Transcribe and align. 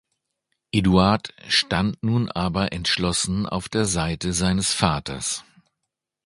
Eduard 0.71 1.31
stand 1.47 1.95
nun 2.01 2.27
aber 2.31 2.71
entschlossen 2.71 3.45
auf 3.47 3.69
der 3.69 3.85
Seite 3.85 4.33
seines 4.33 4.73
Vaters. 4.73 5.43